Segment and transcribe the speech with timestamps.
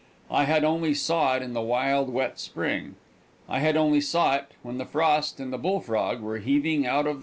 [0.31, 2.95] I had only saw it in the wild, wet spring.
[3.47, 7.05] I had only saw it when the frost and the bullfrog were heaving out of
[7.05, 7.19] the ground.